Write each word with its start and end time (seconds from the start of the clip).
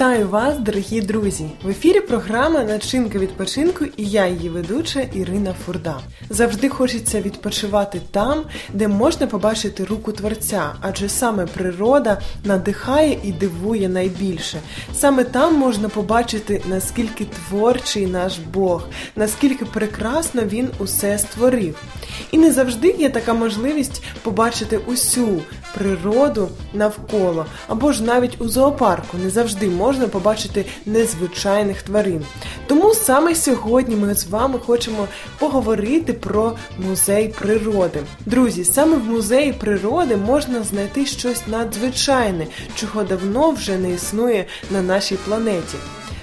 Вітаю 0.00 0.28
вас, 0.28 0.58
дорогі 0.58 1.00
друзі! 1.00 1.50
В 1.62 1.68
ефірі 1.68 2.00
програма 2.00 2.62
Начинка 2.62 3.18
відпочинку 3.18 3.84
і 3.84 4.04
я, 4.04 4.26
її 4.26 4.48
ведуча 4.48 5.00
Ірина 5.00 5.54
Фурда. 5.66 6.00
Завжди 6.30 6.68
хочеться 6.68 7.20
відпочивати 7.20 8.00
там, 8.10 8.42
де 8.72 8.88
можна 8.88 9.26
побачити 9.26 9.84
руку 9.84 10.12
творця, 10.12 10.72
адже 10.80 11.08
саме 11.08 11.46
природа 11.46 12.20
надихає 12.44 13.18
і 13.24 13.32
дивує 13.32 13.88
найбільше. 13.88 14.58
Саме 14.94 15.24
там 15.24 15.58
можна 15.58 15.88
побачити, 15.88 16.62
наскільки 16.68 17.24
творчий 17.24 18.06
наш 18.06 18.38
Бог, 18.38 18.88
наскільки 19.16 19.64
прекрасно 19.64 20.42
він 20.42 20.68
усе 20.78 21.18
створив. 21.18 21.82
І 22.30 22.38
не 22.38 22.52
завжди 22.52 22.88
є 22.98 23.10
така 23.10 23.34
можливість 23.34 24.02
побачити 24.22 24.78
усю 24.78 25.42
природу 25.74 26.48
навколо, 26.74 27.46
або 27.68 27.92
ж 27.92 28.02
навіть 28.02 28.40
у 28.40 28.48
зоопарку 28.48 29.16
не 29.18 29.30
завжди 29.30 29.66
можна 29.68 29.89
побачити 29.98 30.66
незвичайних 30.86 31.82
тварин. 31.82 32.24
Тому 32.66 32.94
саме 32.94 33.34
сьогодні 33.34 33.96
ми 33.96 34.14
з 34.14 34.26
вами 34.26 34.58
хочемо 34.58 35.08
поговорити 35.38 36.12
про 36.12 36.56
музей 36.78 37.28
природи. 37.28 38.00
Друзі, 38.26 38.64
саме 38.64 38.96
в 38.96 39.04
музеї 39.04 39.52
природи 39.52 40.16
можна 40.16 40.62
знайти 40.62 41.06
щось 41.06 41.46
надзвичайне, 41.46 42.46
чого 42.74 43.02
давно 43.02 43.50
вже 43.50 43.78
не 43.78 43.90
існує 43.90 44.46
на 44.70 44.82
нашій 44.82 45.16
планеті. 45.16 45.76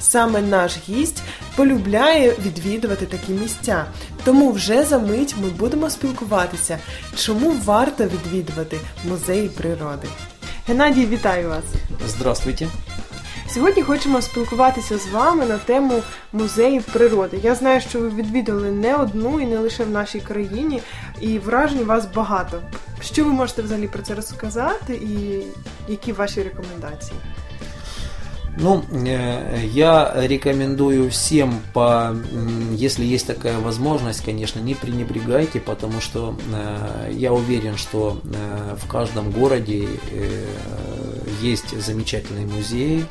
Саме 0.00 0.42
наш 0.42 0.76
гість 0.88 1.22
полюбляє 1.56 2.34
відвідувати 2.46 3.06
такі 3.06 3.32
місця. 3.32 3.84
Тому 4.24 4.52
вже 4.52 4.84
за 4.84 4.98
мить 4.98 5.34
ми 5.42 5.48
будемо 5.48 5.90
спілкуватися, 5.90 6.78
чому 7.16 7.54
варто 7.64 8.04
відвідувати 8.04 8.78
музеї 9.08 9.48
природи. 9.48 10.08
Геннадій, 10.66 11.06
вітаю 11.06 11.48
вас! 11.48 11.64
Здравствуйте! 12.08 12.66
Сьогодні 13.49 13.83
хочемо 13.83 14.21
спілкуватися 14.21 14.97
з 14.97 15.07
вами 15.07 15.45
на 15.45 15.57
тему 15.57 16.01
музеїв 16.33 16.83
природи. 16.83 17.39
Я 17.43 17.55
знаю, 17.55 17.81
що 17.81 17.99
ви 17.99 18.09
відвідали 18.09 18.71
не 18.71 18.95
одну 18.95 19.39
і 19.39 19.45
не 19.45 19.59
лише 19.59 19.83
в 19.83 19.89
нашій 19.89 20.19
країні, 20.19 20.81
і 21.21 21.39
вражень 21.39 21.79
у 21.79 21.85
вас 21.85 22.07
багато. 22.15 22.61
Що 23.01 23.25
ви 23.25 23.31
можете 23.31 23.61
взагалі 23.61 23.87
про 23.87 24.01
це 24.01 24.15
розказати, 24.15 24.93
і 24.93 25.43
які 25.87 26.11
ваші 26.11 26.43
рекомендації? 26.43 27.19
Ну, 28.57 28.83
э, 28.89 29.65
я 29.73 30.13
рекомендую 30.15 31.09
всем, 31.09 31.61
по, 31.73 32.15
если 32.71 33.03
есть 33.03 33.27
такая 33.27 33.59
возможность, 33.59 34.23
конечно, 34.23 34.61
не 34.61 34.75
пренебрегайте, 34.75 35.59
потому 35.59 35.99
что 35.99 36.37
э, 36.53 37.11
я 37.11 37.33
уверен, 37.33 37.75
что 37.75 38.21
э, 38.23 38.75
в 38.77 38.87
каждом 38.87 39.31
городе 39.31 39.87
есть 41.40 41.78
замечательные 41.80 42.46
музеи 42.46 43.06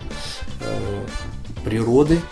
природы, 1.63 2.19
Э, 2.19 2.23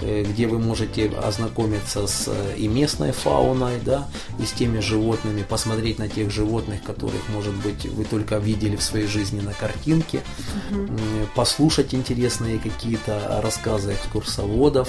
где 0.00 0.46
вы 0.46 0.58
можете 0.58 1.08
ознакомиться 1.08 2.06
с 2.06 2.28
э, 2.28 2.56
и 2.56 2.68
местной 2.68 3.12
фауной, 3.12 3.80
да, 3.84 4.08
и 4.38 4.44
с 4.44 4.52
теми 4.52 4.80
животными, 4.80 5.42
посмотреть 5.42 5.98
на 5.98 6.08
тех 6.08 6.30
животных, 6.30 6.82
которых, 6.82 7.20
может 7.28 7.54
быть, 7.54 7.86
вы 7.86 8.04
только 8.04 8.38
видели 8.38 8.76
в 8.76 8.82
своей 8.82 9.06
жизни 9.06 9.40
на 9.40 9.52
картинке, 9.52 10.22
угу. 10.70 10.88
послушать 11.34 11.94
интересные 11.94 12.58
какие-то 12.58 13.40
рассказы 13.42 13.94
экскурсоводов 13.94 14.88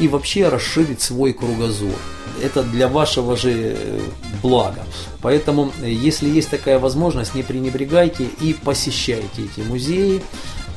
и 0.00 0.08
вообще 0.08 0.48
расширить 0.48 1.00
свой 1.00 1.32
кругозор. 1.32 1.94
Это 2.42 2.62
для 2.62 2.88
вашего 2.88 3.36
же 3.36 3.76
э, 3.76 4.00
блага. 4.42 4.84
Поэтому, 5.20 5.72
если 5.82 6.28
есть 6.28 6.50
такая 6.50 6.78
возможность, 6.78 7.34
не 7.34 7.42
пренебрегайте 7.42 8.24
и 8.40 8.52
посещайте 8.52 9.44
эти 9.44 9.60
музеи. 9.66 10.22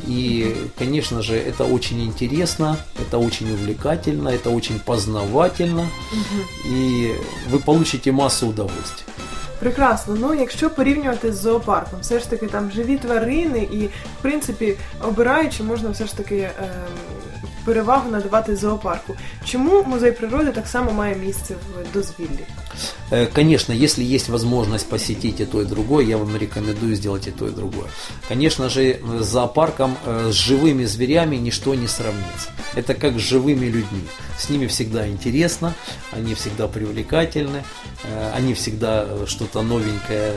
И, 0.09 0.55
конечно 0.78 1.22
же, 1.22 1.34
это 1.34 1.64
очень 1.64 2.00
интересно, 2.03 2.77
это 3.00 3.19
очень 3.19 3.53
увлекательно, 3.53 4.28
это 4.28 4.50
очень 4.50 4.81
познавательно, 4.84 5.89
угу. 6.12 6.75
і 6.77 7.10
ви 7.50 7.59
получите 7.59 8.12
масу 8.12 8.47
удовольствия. 8.47 9.06
Прекрасно. 9.59 10.16
Ну, 10.21 10.34
якщо 10.34 10.71
порівнювати 10.71 11.32
з 11.32 11.37
зоопарком, 11.41 12.00
все 12.00 12.19
ж 12.19 12.31
таки 12.31 12.47
там 12.47 12.71
живі 12.71 12.97
тварини, 12.97 13.59
і 13.59 13.87
в 13.87 14.22
принципі, 14.22 14.75
обираючи, 15.03 15.62
можна 15.62 15.91
все 15.91 16.06
ж 16.06 16.16
таки 16.16 16.37
е, 16.37 16.53
перевагу 17.65 18.10
надавати 18.10 18.56
зоопарку. 18.56 19.16
Чому 19.44 19.82
музей 19.82 20.12
природи 20.12 20.53
так 20.53 20.69
само 20.69 20.93
має 20.93 21.16
місце 21.16 21.54
в 21.54 21.93
дозвіллі? 21.93 22.44
Э, 23.12 23.26
конечно, 23.26 23.74
если 23.74 24.04
есть 24.04 24.30
возможность 24.30 24.88
посетить 24.88 25.42
и 25.42 25.46
то, 25.46 25.62
и 25.62 25.66
другое, 25.66 26.06
я 26.06 26.18
вам 26.18 26.36
рекомендую 26.36 26.96
сделать 26.96 27.28
и 27.28 27.32
то, 27.32 27.48
и 27.48 27.52
другое. 27.52 27.90
Конечно 28.28 28.70
же, 28.70 29.00
с 29.20 29.26
зоопарком, 29.26 29.98
э, 30.06 30.30
с 30.32 30.36
живыми 30.36 30.86
зверями 30.86 31.36
ничто 31.36 31.76
не 31.76 31.88
сравнится. 31.88 32.50
Это 32.74 32.94
как 32.94 33.20
с 33.20 33.22
живыми 33.22 33.66
людьми. 33.66 34.08
С 34.40 34.50
ними 34.50 34.66
всегда 34.68 35.08
интересно, 35.08 35.76
они 36.12 36.34
всегда 36.36 36.68
привлекательны, 36.68 37.64
э, 38.04 38.32
они 38.34 38.54
всегда 38.54 39.28
что-то 39.28 39.62
новенькое 39.62 40.34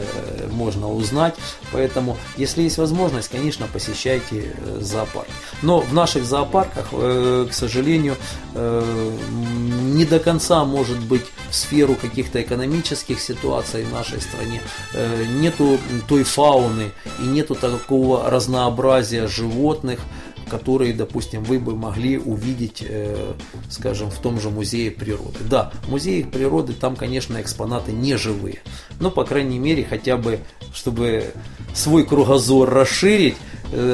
можно 0.51 0.91
узнать. 0.93 1.37
Поэтому, 1.73 2.19
если 2.37 2.63
есть 2.63 2.79
возможность, 2.79 3.29
конечно, 3.29 3.67
посещайте 3.73 4.57
зоопарк. 4.81 5.29
Но 5.63 5.81
в 5.81 5.95
наших 5.95 6.25
зоопарках, 6.25 6.91
к 6.91 7.53
сожалению, 7.53 8.17
не 8.55 10.05
до 10.05 10.19
конца 10.19 10.65
может 10.65 10.99
быть 10.99 11.25
в 11.51 11.55
сферу 11.55 11.95
каких-то 12.25 12.41
экономических 12.41 13.21
ситуаций 13.21 13.85
в 13.85 13.93
нашей 13.93 14.21
стране, 14.21 14.61
э, 14.95 15.25
нету 15.41 15.79
той 16.09 16.25
фауны 16.25 16.93
и 17.21 17.27
нету 17.27 17.55
такого 17.55 18.31
разнообразия 18.31 19.27
животных, 19.27 20.01
которые, 20.49 20.93
допустим, 20.95 21.43
вы 21.45 21.59
бы 21.59 21.77
могли 21.77 22.19
увидеть, 22.19 22.85
э, 22.87 23.35
скажем, 23.71 24.11
в 24.11 24.19
том 24.19 24.41
же 24.41 24.51
музее 24.51 24.91
природы. 24.91 25.39
Да, 25.49 25.73
в 25.85 25.91
музее 25.91 26.25
природы 26.25 26.73
там, 26.73 26.97
конечно, 26.97 27.41
экспонаты 27.41 27.93
не 27.93 28.17
живые, 28.17 28.61
но, 29.01 29.11
по 29.11 29.25
крайней 29.25 29.59
мере, 29.59 29.85
хотя 29.85 30.17
бы, 30.17 30.41
чтобы 30.73 31.33
свой 31.75 32.05
кругозор 32.05 32.71
расширить, 32.71 33.37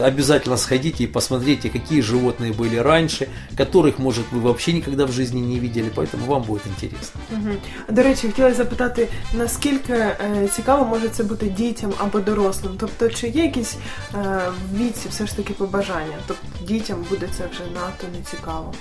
обязательно 0.03 0.57
сходите 0.57 1.03
и 1.03 1.07
посмотрите, 1.07 1.69
какие 1.69 2.01
животные 2.01 2.53
были 2.53 2.77
раньше, 2.77 3.27
которых, 3.57 3.99
может, 3.99 4.25
вы 4.31 4.39
вообще 4.39 4.73
никогда 4.73 5.05
в 5.05 5.11
жизни 5.11 5.39
не 5.39 5.59
видели, 5.59 5.91
поэтому 5.95 6.25
вам 6.25 6.43
будет 6.43 6.67
интересно. 6.67 7.21
Угу. 7.31 7.49
До 7.89 8.03
речі, 8.03 8.27
хотіла 8.27 8.53
запитати, 8.53 9.07
наскільки 9.33 9.93
е, 9.93 10.49
цікаво 10.55 10.85
може 10.85 11.09
це 11.09 11.23
бути 11.23 11.45
дітям 11.49 11.93
або 11.97 12.19
дорослим? 12.19 12.71
Тобто, 12.79 13.09
чи 13.09 13.27
є 13.27 13.43
якісь 13.43 13.75
е, 14.13 14.41
в 14.71 14.77
віці 14.77 15.09
все 15.09 15.27
ж 15.27 15.35
таки 15.35 15.53
побажання? 15.53 16.17
Тобто 16.27 16.43
дітям 16.65 17.05
буде 17.09 17.29
це 17.37 17.43
вже 17.51 17.63
надто 17.73 18.07
не 18.17 18.23
цікаво? 18.31 18.73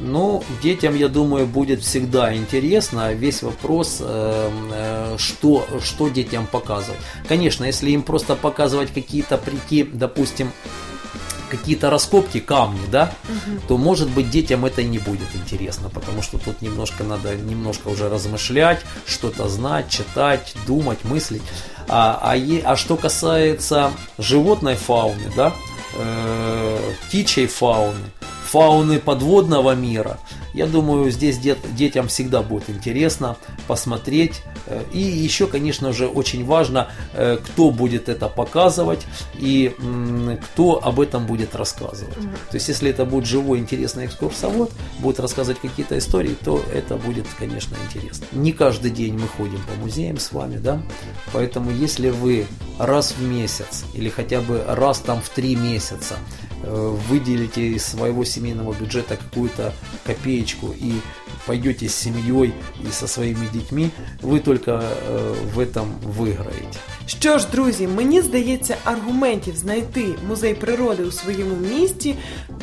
Ну, 0.00 0.42
детям, 0.62 0.96
я 0.96 1.08
думаю, 1.08 1.46
будет 1.46 1.80
всегда 1.80 2.34
интересно. 2.34 3.14
Весь 3.14 3.42
вопрос, 3.42 4.00
э, 4.00 4.50
э, 4.72 5.18
что, 5.18 5.66
что 5.82 6.08
детям 6.08 6.46
показывать. 6.52 7.00
Конечно, 7.28 7.64
если 7.64 7.90
им 7.90 8.02
просто 8.02 8.36
показывать 8.36 8.90
какие-то 8.94 9.38
прийти, 9.38 9.84
допустим, 9.84 10.39
допустим, 10.41 10.51
какие-то 11.49 11.89
раскопки, 11.89 12.39
камни, 12.39 12.85
да, 12.89 13.11
угу. 13.25 13.61
то 13.67 13.77
может 13.77 14.09
быть 14.09 14.29
детям 14.29 14.65
это 14.65 14.81
и 14.81 14.85
не 14.85 14.99
будет 14.99 15.27
интересно, 15.35 15.89
потому 15.89 16.21
что 16.21 16.37
тут 16.37 16.61
немножко 16.61 17.03
надо 17.03 17.35
немножко 17.35 17.89
уже 17.89 18.07
размышлять, 18.07 18.79
что-то 19.05 19.49
знать, 19.49 19.89
читать, 19.89 20.55
думать, 20.65 21.03
мыслить. 21.03 21.41
А, 21.89 22.19
а, 22.21 22.37
е, 22.37 22.61
а 22.61 22.77
что 22.77 22.95
касается 22.95 23.91
животной 24.17 24.75
фауны, 24.75 25.29
да, 25.35 25.51
э, 25.95 26.93
птичьей 27.07 27.47
фауны, 27.47 28.11
фауны 28.45 28.99
подводного 28.99 29.75
мира, 29.75 30.19
я 30.53 30.67
думаю, 30.67 31.09
здесь 31.11 31.37
дет, 31.37 31.57
детям 31.75 32.07
всегда 32.07 32.41
будет 32.41 32.69
интересно 32.69 33.37
посмотреть. 33.67 34.41
Э, 34.67 34.83
и 34.91 34.99
еще, 34.99 35.47
конечно 35.47 35.93
же, 35.93 36.07
очень 36.07 36.45
важно, 36.45 36.89
э, 37.13 37.37
кто 37.43 37.71
будет 37.71 38.09
это 38.09 38.27
показывать 38.27 39.05
и 39.39 39.73
кто 40.43 40.83
об 40.83 40.99
этом 40.99 41.25
будет 41.25 41.55
рассказывать. 41.55 42.15
То 42.49 42.55
есть, 42.55 42.67
если 42.67 42.89
это 42.89 43.05
будет 43.05 43.25
живой, 43.25 43.59
интересный 43.59 44.05
экскурсовод, 44.05 44.71
будет 44.99 45.19
рассказывать 45.19 45.59
какие-то 45.59 45.97
истории, 45.97 46.35
то 46.43 46.63
это 46.73 46.97
будет, 46.97 47.25
конечно, 47.39 47.75
интересно. 47.85 48.25
Не 48.31 48.51
каждый 48.51 48.91
день 48.91 49.17
мы 49.17 49.27
ходим 49.27 49.61
по 49.63 49.79
музеям 49.79 50.17
с 50.17 50.31
вами, 50.31 50.57
да, 50.57 50.81
поэтому 51.33 51.71
если 51.71 52.09
вы 52.09 52.45
раз 52.79 53.13
в 53.17 53.21
месяц 53.21 53.85
или 53.93 54.09
хотя 54.09 54.41
бы 54.41 54.63
раз 54.67 54.99
там 54.99 55.21
в 55.21 55.29
три 55.29 55.55
месяца 55.55 56.17
выделите 56.63 57.67
из 57.67 57.85
своего 57.85 58.23
семейного 58.23 58.73
бюджета 58.73 59.17
какую-то 59.17 59.73
копеечку 60.05 60.73
и 60.77 60.93
пойдете 61.45 61.89
с 61.89 61.95
семьей 61.95 62.53
и 62.87 62.91
со 62.91 63.07
своими 63.07 63.47
детьми, 63.53 63.89
ви 64.21 64.39
тільки 64.39 64.71
в 65.55 65.59
этом 65.59 65.85
виграєте. 66.17 66.77
Що 67.19 67.37
ж, 67.37 67.47
друзі, 67.51 67.87
мені 67.87 68.21
здається, 68.21 68.77
аргументів 68.83 69.55
знайти 69.57 70.15
музей 70.27 70.55
природи 70.55 71.03
у 71.03 71.11
своєму 71.11 71.55
місті 71.55 72.15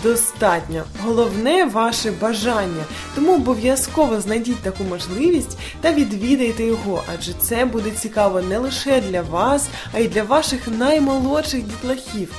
достатньо. 0.03 0.85
Головне 1.05 1.65
ваше 1.65 2.11
бажання. 2.11 2.85
Тому 3.15 3.35
обов'язково 3.35 4.21
знайдіть 4.21 4.62
таку 4.62 4.85
можливість 4.85 5.59
та 5.81 5.93
відвідайте 5.93 6.65
його, 6.65 7.03
адже 7.15 7.33
це 7.33 7.65
буде 7.65 7.91
цікаво 7.91 8.41
не 8.41 8.59
лише 8.59 9.00
для 9.00 9.23
вас, 9.23 9.69
а 9.93 9.99
й 9.99 10.09
для 10.09 10.23
ваших 10.23 10.69
наймолодших 10.69 11.62
дітлахів. 11.62 12.33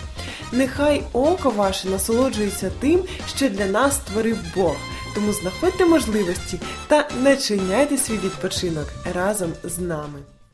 Нехай 0.52 1.04
око 1.14 1.50
ваше 1.50 1.90
насолоджується 1.90 2.72
тим, 2.80 3.04
що 3.36 3.50
для 3.50 3.66
нас 3.66 3.96
створив 3.96 4.38
Бог. 4.56 4.76
Тому 5.16 5.34
знаходьте 5.34 5.86
можливості 5.86 6.60
та 6.88 7.08
начиняйте 7.24 7.98
свій 7.98 8.18
відпочинок 8.18 8.88
разом 9.14 9.54
з 9.64 9.80
нами. 9.80 10.20